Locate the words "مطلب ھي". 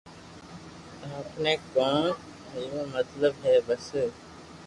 2.97-3.55